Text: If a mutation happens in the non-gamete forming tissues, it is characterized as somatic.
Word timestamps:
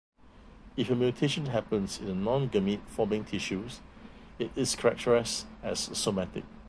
If 0.75 0.89
a 0.89 0.95
mutation 0.95 1.45
happens 1.45 1.99
in 1.99 2.07
the 2.07 2.15
non-gamete 2.15 2.87
forming 2.87 3.23
tissues, 3.23 3.81
it 4.39 4.49
is 4.55 4.75
characterized 4.75 5.45
as 5.61 5.79
somatic. 5.95 6.43